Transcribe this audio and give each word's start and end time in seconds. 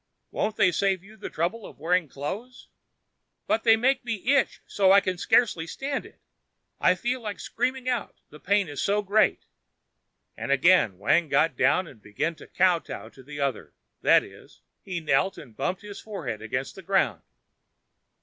Won't 0.31 0.55
they 0.55 0.71
save 0.71 1.03
you 1.03 1.15
the 1.15 1.29
trouble 1.29 1.63
of 1.63 1.77
wearing 1.77 2.09
clothing?" 2.09 2.51
"But 3.45 3.63
they 3.63 3.75
make 3.75 4.03
me 4.03 4.15
itch 4.35 4.61
so 4.65 4.91
I 4.91 4.99
can 4.99 5.19
scarcely 5.19 5.67
stand 5.67 6.07
it! 6.07 6.19
I 6.79 6.95
feel 6.95 7.21
like 7.21 7.39
screaming 7.39 7.87
out, 7.87 8.19
the 8.31 8.39
pain 8.39 8.67
is 8.67 8.81
so 8.81 9.03
great," 9.03 9.45
and 10.35 10.51
again 10.51 10.97
Wang 10.97 11.29
got 11.29 11.55
down 11.55 11.85
and 11.85 12.01
began 12.01 12.33
to 12.37 12.47
kowtow 12.47 13.09
to 13.09 13.21
the 13.21 13.39
other; 13.41 13.75
that 14.01 14.23
is, 14.23 14.61
he 14.81 14.99
knelt 15.01 15.37
and 15.37 15.55
bumped 15.55 15.83
his 15.83 15.99
forehead 15.99 16.41
against 16.41 16.73
the 16.73 16.81
ground. 16.81 17.21